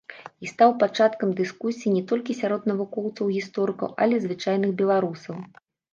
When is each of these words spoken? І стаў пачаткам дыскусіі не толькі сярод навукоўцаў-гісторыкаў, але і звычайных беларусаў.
І 0.45 0.49
стаў 0.51 0.71
пачаткам 0.83 1.29
дыскусіі 1.39 1.93
не 1.97 2.01
толькі 2.11 2.37
сярод 2.41 2.61
навукоўцаў-гісторыкаў, 2.71 3.89
але 4.07 4.13
і 4.19 4.25
звычайных 4.25 4.71
беларусаў. 4.81 5.35